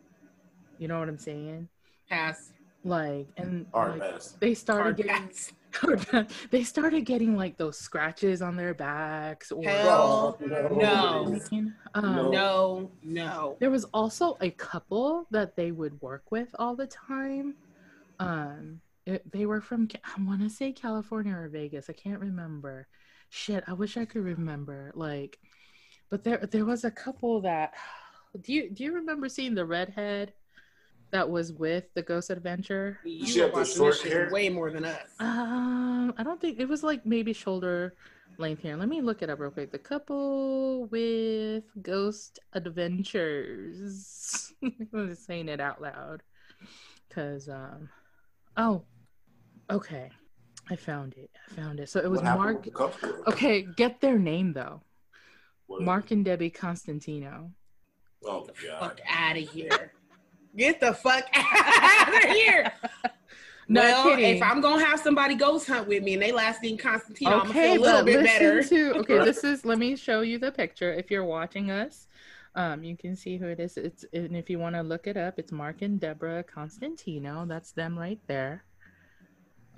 [0.79, 1.69] You know what I'm saying?
[2.09, 2.53] Pass.
[2.85, 4.37] Like, and Hard like, pass.
[4.41, 5.53] they started Hard getting pass.
[6.51, 11.41] they started getting like those scratches on their backs or Hell Oh, no.
[11.95, 12.31] Um, No.
[12.31, 13.57] No, no.
[13.61, 17.57] There was also a couple that they would work with all the time.
[18.19, 21.89] Um, it, they were from I want to say California or Vegas.
[21.89, 22.87] I can't remember.
[23.31, 24.93] Shit, I wish I could remember.
[24.95, 25.39] Like,
[26.11, 27.75] but there there was a couple that.
[28.43, 30.35] Do you do you remember seeing the redhead
[31.11, 32.99] that was with the Ghost Adventure?
[33.05, 34.29] You She were had the watching short this shit hair?
[34.31, 35.09] way more than us.
[35.19, 37.95] Um, I don't think it was like maybe shoulder
[38.39, 38.77] length hair.
[38.77, 39.73] Let me look it up real quick.
[39.73, 44.53] The couple with Ghost Adventures.
[44.63, 46.23] I'm just saying it out loud.
[47.11, 47.89] Cause um
[48.57, 48.83] oh
[49.69, 50.11] okay.
[50.69, 51.31] I found it.
[51.51, 51.89] I found it.
[51.89, 53.25] So it was Mark with the couple?
[53.27, 54.81] Okay, get their name though.
[55.67, 57.51] What- Mark and Debbie Constantino.
[58.25, 58.79] Oh god.
[58.81, 59.93] Fuck out of here.
[60.57, 62.73] Get the fuck out of here.
[63.69, 64.37] no well, kidding.
[64.37, 67.39] if I'm gonna have somebody ghost hunt with me and they last in Constantino, I'm
[67.39, 68.63] gonna okay, feel a little but bit listen better.
[68.65, 69.19] to okay.
[69.25, 70.93] This is let me show you the picture.
[70.93, 72.09] If you're watching us,
[72.55, 73.77] um, you can see who it is.
[73.77, 77.47] It's and if you want to look it up, it's Mark and Deborah Constantino.
[77.47, 78.65] That's them right there.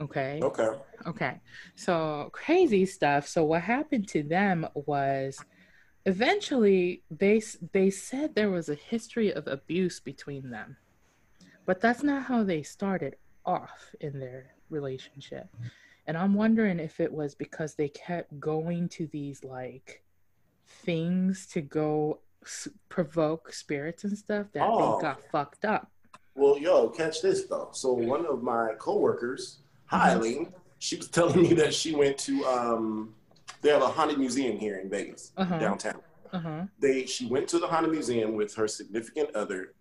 [0.00, 0.40] Okay.
[0.42, 0.68] Okay.
[1.06, 1.40] Okay.
[1.76, 3.28] So crazy stuff.
[3.28, 5.38] So what happened to them was
[6.07, 7.41] eventually they
[7.73, 10.77] they said there was a history of abuse between them.
[11.65, 15.47] But that's not how they started off in their relationship.
[16.07, 20.03] And I'm wondering if it was because they kept going to these like
[20.67, 24.97] things to go s- provoke spirits and stuff that Oh.
[24.97, 25.91] they got fucked up.
[26.35, 27.69] Well, yo, catch this though.
[27.73, 29.59] So one of my coworkers,
[29.93, 30.51] Mm-hmm.
[30.79, 33.15] she was telling me that she went to um
[33.62, 35.59] they have a haunted museum here in Vegas, Uh-huh.
[35.59, 36.01] downtown.
[36.33, 36.62] Uh-huh.
[36.79, 39.75] They she went to the haunted museum with her significant other.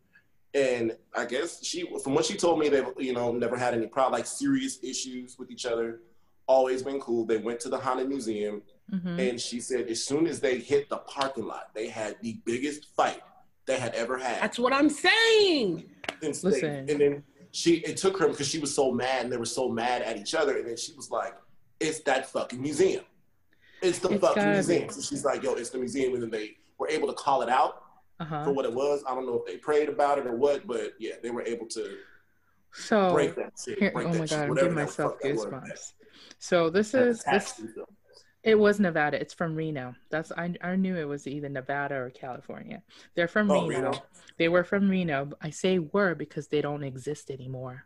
[0.54, 3.88] And I guess she from what she told me they you know never had any
[3.88, 6.02] problem like serious issues with each other.
[6.48, 7.26] Always been cool.
[7.26, 10.90] They went to the haunted museum hmm and she said as soon as they hit
[10.90, 13.22] the parking lot, they had the biggest fight
[13.66, 14.42] they had ever had.
[14.42, 15.90] That's what I'm saying.
[16.22, 16.52] Listen.
[16.86, 19.46] they, and then she it took her because she was so mad and they were
[19.46, 21.34] so mad at each other and then she was like
[21.80, 23.04] it's that fucking museum
[23.82, 24.94] it's the It's fucking museum be.
[24.94, 27.50] so she's like yo it's the museum and then they were able to call it
[27.50, 27.84] out
[28.20, 28.44] Uh-huh.
[28.46, 30.94] for what it was i don't know if they prayed about it or what but
[31.00, 31.98] yeah they were able to
[32.74, 35.22] So break that shit Here, break oh that my shit, god, I'm giving myself fuck
[35.22, 35.46] that was.
[35.46, 35.94] goosebumps.
[36.40, 37.62] So this is this.
[38.44, 39.20] It was Nevada.
[39.22, 39.94] It's from Reno.
[40.10, 40.54] That's I.
[40.64, 42.82] I knew it was either Nevada or California.
[43.16, 43.90] They're from Oh, Reno.
[43.92, 44.04] Reno.
[44.40, 45.30] They were from Reno.
[45.42, 47.86] I say were because they don't exist anymore.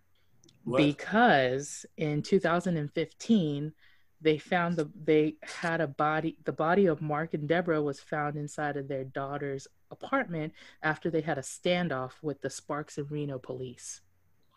[0.64, 0.78] What?
[0.78, 3.74] Because in 2015,
[4.22, 6.38] they found the they had a body.
[6.46, 11.22] The body of Mark and Deborah was found inside of their daughter's apartment after they
[11.22, 14.02] had a standoff with the Sparks and Reno police.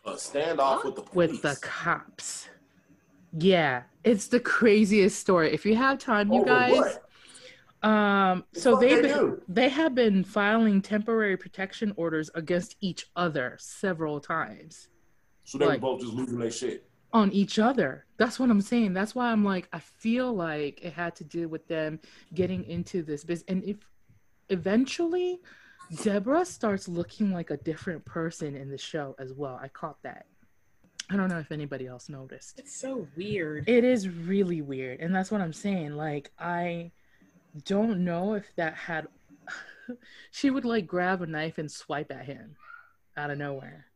[0.05, 2.49] a standoff with the with the cops.
[3.39, 5.53] Yeah, it's the craziest story.
[5.53, 6.77] If you have time, you Over guys.
[6.77, 7.05] what?
[7.89, 13.55] Um, so they've they been, they have been filing temporary protection orders against each other
[13.61, 14.89] several times
[15.45, 18.05] so they were like- both just losing their shit on each other.
[18.17, 18.93] That's what I'm saying.
[18.93, 22.01] That's why I'm like, I feel like it had to do with them
[22.35, 23.45] getting into this business.
[23.49, 23.77] And if
[24.51, 25.41] eventually
[26.03, 30.27] Deborah starts looking like a different person in the show as well, I caught that.
[31.11, 32.59] I don't know if anybody else noticed.
[32.59, 33.67] It's so weird.
[33.67, 35.01] It is really weird.
[35.01, 35.97] And that's what I'm saying.
[35.97, 36.91] Like, I
[37.65, 39.09] don't know if that had.
[40.31, 42.57] she would like grab a knife and swipe at him
[43.17, 43.87] out of nowhere.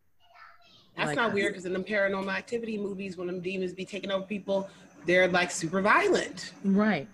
[0.96, 3.84] That's Like- not uh, weird because in them paranormal activity movies, when them demons be
[3.84, 4.68] taking over people,
[5.06, 6.52] they're like super violent.
[6.64, 7.08] Right.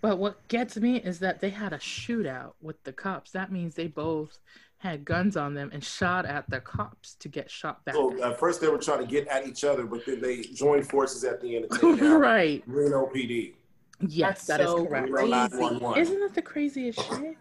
[0.00, 3.32] But what gets me is that they had a shootout with the cops.
[3.32, 4.38] That means they both
[4.78, 7.94] had guns on them and shot at the cops to get shot back.
[7.94, 10.88] So at first they were trying to get at each other, but then they joined
[10.88, 12.62] forces at the end to take down right.
[12.66, 13.52] Reno PD.
[14.00, 15.10] Yes, That's that is so correct.
[15.12, 15.30] Crazy.
[15.30, 16.00] 911.
[16.00, 17.36] Isn't that the craziest shit?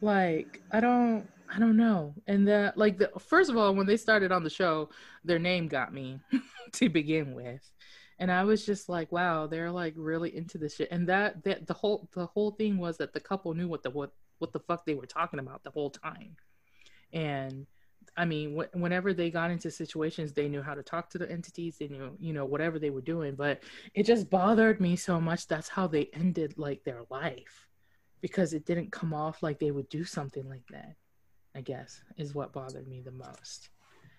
[0.00, 2.14] Like, I don't I don't know.
[2.26, 4.90] And that like the first of all, when they started on the show,
[5.24, 6.20] their name got me
[6.72, 7.70] to begin with.
[8.18, 10.88] And I was just like, wow, they're like really into this shit.
[10.90, 13.90] And that that the whole the whole thing was that the couple knew what the
[13.90, 16.36] what what the fuck they were talking about the whole time.
[17.12, 17.66] And
[18.16, 21.30] I mean, wh- whenever they got into situations, they knew how to talk to the
[21.30, 21.76] entities.
[21.78, 23.34] They knew, you know, whatever they were doing.
[23.34, 23.62] But
[23.94, 25.46] it just bothered me so much.
[25.46, 27.68] That's how they ended like their life,
[28.20, 30.96] because it didn't come off like they would do something like that.
[31.56, 33.70] I guess is what bothered me the most.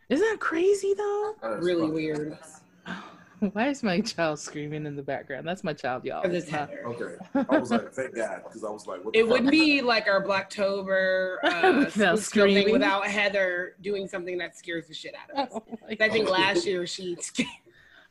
[0.10, 1.36] Isn't that crazy though?
[1.42, 2.38] That's Really fucking weird.
[3.54, 5.48] Why is my child screaming in the background?
[5.48, 6.24] That's my child, y'all.
[6.24, 6.88] Because it's It's not- Heather.
[6.88, 7.46] Okay.
[7.50, 9.32] I was like, thank God, because I was like, what the It fuck?
[9.34, 12.72] would be like our Blacktober uh, Without spook show thing screaming.
[12.74, 15.62] without Heather doing something that scares the shit out of us.
[15.70, 16.40] Oh my I think God.
[16.40, 17.16] last year she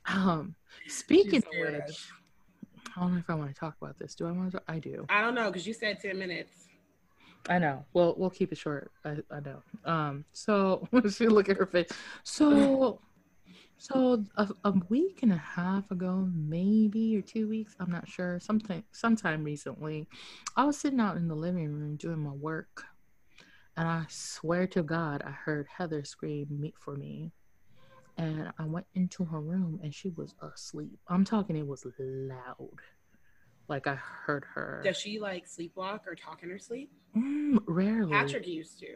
[0.06, 0.54] Um,
[0.86, 1.88] speaking She's scared of us.
[1.88, 4.14] which, I don't know if I want to talk about this.
[4.14, 4.62] Do I want to?
[4.68, 5.04] I do.
[5.08, 6.65] I don't know because you said ten minutes.
[7.48, 7.84] I know.
[7.92, 8.90] Well, we'll keep it short.
[9.04, 9.62] I, I know.
[9.84, 11.90] Um, so she look at her face.
[12.24, 13.00] So,
[13.78, 18.40] so a, a week and a half ago, maybe or two weeks, I'm not sure.
[18.40, 20.08] Sometime, sometime recently,
[20.56, 22.84] I was sitting out in the living room doing my work,
[23.76, 27.32] and I swear to God, I heard Heather scream "meet for me,"
[28.16, 30.98] and I went into her room, and she was asleep.
[31.08, 32.80] I'm talking, it was loud.
[33.68, 34.80] Like I heard her.
[34.84, 36.90] Does she like sleepwalk or talk in her sleep?
[37.16, 38.12] Mm, rarely.
[38.12, 38.86] Patrick used to.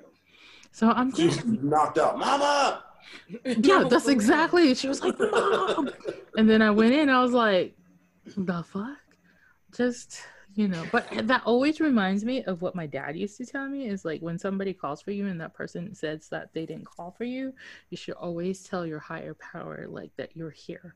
[0.73, 2.19] So I'm She's thinking, knocked out.
[2.19, 2.85] Mama!
[3.45, 4.75] yeah, that's exactly.
[4.75, 5.91] She was like, Mom.
[6.37, 7.09] and then I went in.
[7.09, 7.75] I was like,
[8.37, 8.99] the fuck,
[9.77, 10.21] just
[10.55, 10.85] you know.
[10.93, 14.21] But that always reminds me of what my dad used to tell me is like
[14.21, 17.53] when somebody calls for you and that person says that they didn't call for you,
[17.89, 20.95] you should always tell your higher power like that you're here.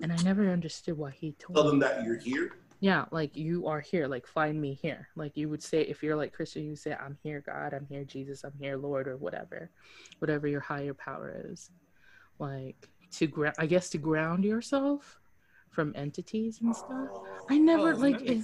[0.00, 1.70] And I never understood why he told Tell me.
[1.70, 2.52] them that you're here.
[2.80, 4.06] Yeah, like you are here.
[4.06, 5.08] Like find me here.
[5.16, 8.04] Like you would say if you're like Christian, you say, I'm here, God, I'm here,
[8.04, 9.70] Jesus, I'm here, Lord, or whatever.
[10.20, 11.70] Whatever your higher power is.
[12.38, 15.18] Like to ground I guess to ground yourself
[15.70, 17.08] from entities and stuff.
[17.50, 18.42] I never Oh, like it,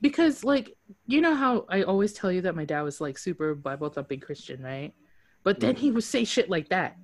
[0.00, 3.54] because like you know how I always tell you that my dad was like super
[3.54, 4.92] Bible thumping Christian, right?
[5.42, 6.96] But then he would say shit like that.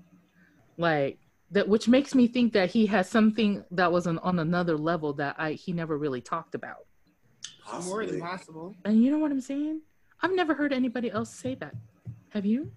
[0.76, 1.18] Like
[1.50, 5.12] that which makes me think that he has something that was on, on another level
[5.14, 6.86] that I he never really talked about.
[7.84, 8.74] More than possible.
[8.84, 9.80] And you know what I'm saying?
[10.22, 11.74] I've never heard anybody else say that.
[12.30, 12.70] Have you?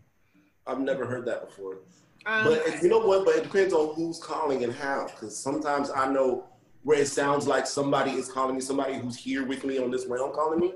[0.67, 1.79] I've never heard that before.
[2.25, 3.25] Um, But it- you know what?
[3.25, 5.05] But it depends on who's calling and how.
[5.07, 6.45] Because sometimes I know
[6.83, 10.05] where it sounds like somebody is calling me, somebody who's here with me on this
[10.05, 10.73] realm calling me,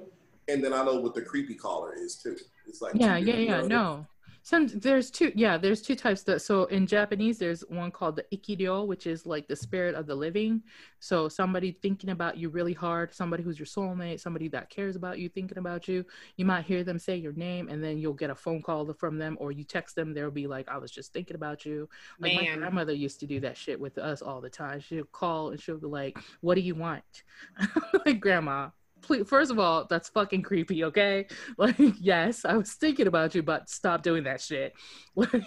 [0.47, 2.35] and then I know what the creepy caller is too.
[2.67, 3.61] It's like Yeah, yeah, yeah.
[3.61, 4.05] No.
[4.45, 8.25] Some there's two yeah, there's two types that so in Japanese there's one called the
[8.37, 10.61] ikiryo, which is like the spirit of the living.
[10.99, 15.17] So somebody thinking about you really hard, somebody who's your soulmate, somebody that cares about
[15.17, 16.05] you, thinking about you.
[16.35, 19.17] You might hear them say your name and then you'll get a phone call from
[19.17, 21.87] them or you text them, they'll be like, I was just thinking about you.
[22.19, 24.81] Like my grandmother used to do that shit with us all the time.
[24.81, 27.23] She'll call and she'll be like, "What do you want?"
[28.05, 28.69] like, grandma,
[29.03, 29.27] please.
[29.27, 30.83] First of all, that's fucking creepy.
[30.85, 34.73] Okay, like, yes, I was thinking about you, but stop doing that shit.
[35.15, 35.43] Like,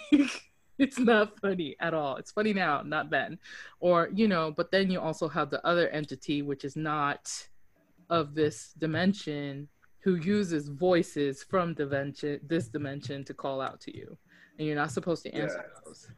[0.79, 2.17] it's not funny at all.
[2.17, 3.39] It's funny now, not then.
[3.79, 7.29] Or you know, but then you also have the other entity, which is not
[8.11, 9.67] of this dimension,
[10.03, 14.15] who uses voices from dimension, this dimension, to call out to you,
[14.59, 15.79] and you're not supposed to answer Yeah.
[15.83, 16.11] those.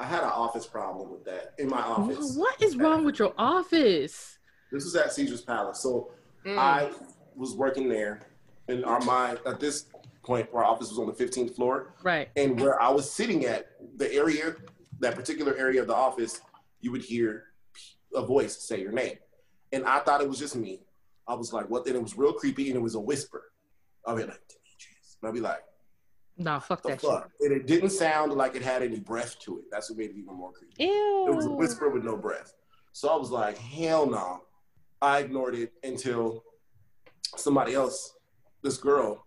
[0.00, 2.34] I had an office problem with that in my office.
[2.36, 4.38] What is wrong with your office?
[4.72, 5.80] This was at Caesar's Palace.
[5.80, 6.12] So
[6.44, 6.90] mm, I
[7.36, 8.22] was working there,
[8.68, 9.86] and our my at this
[10.24, 12.28] point, our office was on the 15th floor, Right.
[12.36, 14.54] and where I was sitting at, the area,
[15.00, 16.40] that particular area of the office,
[16.80, 17.44] you would hear
[18.14, 19.16] a voice say your name,
[19.72, 20.82] and I thought it was just me.
[21.26, 23.52] I was like, "What?" Then it was real creepy, and it was a whisper.
[24.06, 25.16] I'll be like, Demetrius.
[25.20, 25.62] and I'll be like,
[26.38, 29.58] No, fuck "The that fuck?" And it didn't sound like it had any breath to
[29.58, 29.64] it.
[29.70, 30.84] That's what made it even more creepy.
[30.84, 31.26] Ew.
[31.28, 32.54] It was a whisper with no breath.
[32.92, 34.42] So I was like, hell no.
[35.00, 36.42] I ignored it until
[37.36, 38.14] somebody else,
[38.62, 39.24] this girl,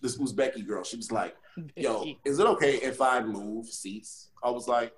[0.00, 1.36] this Uzbeki girl, she was like,
[1.76, 4.30] yo, is it okay if I move seats?
[4.42, 4.92] I was like,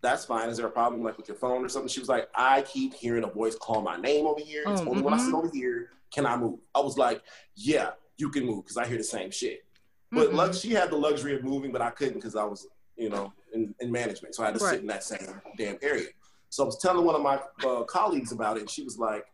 [0.00, 0.48] that's fine.
[0.48, 1.88] Is there a problem like with your phone or something?
[1.88, 4.62] She was like, I keep hearing a voice call my name over here.
[4.66, 6.60] It's Oh, only when I sit over here can I move.
[6.74, 7.20] I was like,
[7.56, 9.64] yeah, you can move because I hear the same shit.
[10.12, 10.34] But Mhm.
[10.34, 13.32] luck, she had the luxury of moving, but I couldn't because I was, you know,
[13.52, 14.36] in, in management.
[14.36, 14.70] So I had to Right.
[14.74, 16.08] sit in that same damn area.
[16.48, 19.26] So I was telling one of my uh, colleagues about it, and she was like,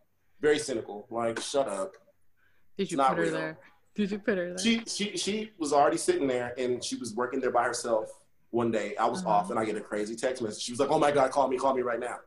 [0.44, 1.06] very cynical.
[1.10, 1.94] Like, shut up.
[2.76, 3.32] Did you put her real.
[3.32, 3.58] there?
[3.94, 4.58] Did you put her there?
[4.58, 8.10] She she she was already sitting there and she was working there by herself
[8.50, 8.94] one day.
[8.96, 9.30] I was Uh-huh.
[9.30, 10.62] off and I get a crazy text message.
[10.62, 12.18] She was like, Oh my god, call me, call me right now.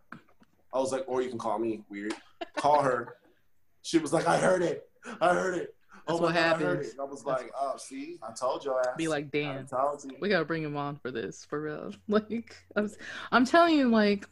[0.74, 2.14] I was like, or you can call me, weird.
[2.56, 3.16] Call her.
[3.84, 4.90] She was like, I heard it.
[5.22, 5.76] I heard it.
[6.08, 6.92] That's oh what god, I happens.
[6.92, 8.96] And I was like, oh, see, I told your ass.
[8.98, 9.60] Be like, I
[10.06, 10.16] you.
[10.22, 12.98] we gotta bring him on for this for real like I was,
[13.34, 14.28] i'm telling you like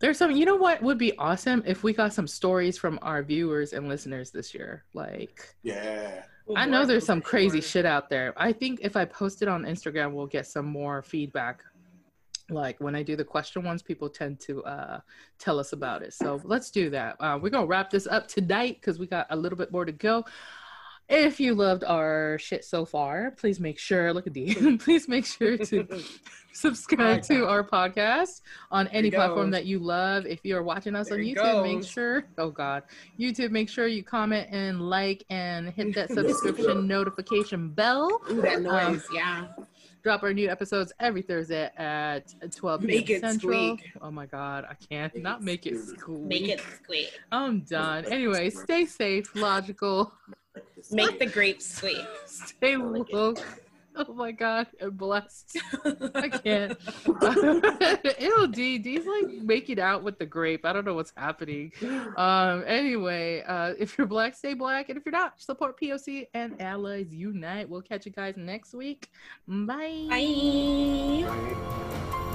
[0.00, 1.62] there's some you know what would be awesome?
[1.66, 6.22] If we got some stories from our viewers and listeners this year like Yeah.
[6.54, 8.32] i know there's some crazy shit out there.
[8.36, 11.62] I think if i post it on instagram we'll get some more feedback.
[12.48, 15.00] Like when i do the question ones people tend to uh
[15.38, 16.12] tell us about it.
[16.14, 17.16] So let's do that.
[17.18, 19.92] Uh, we're gonna wrap this up tonight because we got a little bit more to
[19.92, 20.24] go
[21.08, 25.24] if you loved our shit so far, please make sure, look at D, please make
[25.26, 25.86] sure to
[26.52, 28.40] subscribe to our podcast
[28.70, 30.26] on any platform that you love.
[30.26, 32.82] If you're watching us There on YouTube, make sure, oh God,
[33.18, 38.20] YouTube, make sure you comment and like and hit that subscription notification bell.
[38.30, 39.48] Ooh, that Um, noise, yeah.
[40.02, 42.86] Drop our new episodes every Thursday at 12 p.m.
[42.86, 43.52] Make it Central.
[43.76, 43.90] squeak.
[44.00, 46.20] Oh my God, I can't not make it squeak.
[46.20, 47.10] Make it squeak.
[47.32, 48.04] I'm done.
[48.04, 50.12] Anyway, stay safe, logical.
[50.90, 52.06] Make the grapes sweet.
[52.26, 53.42] Stay woke.
[53.98, 55.56] Oh my god, I'm blessed.
[56.14, 56.78] I can't.
[58.20, 58.76] Ew, D.
[58.76, 60.66] D's like making out with the grape.
[60.66, 61.72] I don't know what's happening.
[62.16, 62.62] Um.
[62.66, 67.06] Anyway, uh, if you're black, stay black, and if you're not, support POC and allies
[67.10, 67.70] unite.
[67.70, 69.08] We'll catch you guys next week.
[69.48, 70.06] Bye.
[70.10, 71.24] Bye.
[71.26, 72.32] Right.